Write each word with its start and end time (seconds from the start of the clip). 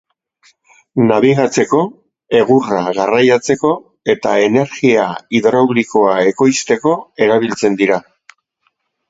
Nabigatzeko, 1.09 1.81
egurra 2.39 2.79
garraiatzeko 2.95 3.75
eta 4.15 4.33
energia 4.47 5.05
hidraulikoa 5.39 6.17
ekoizteko 6.33 6.97
erabiltzen 7.29 7.79
dira. 7.85 8.03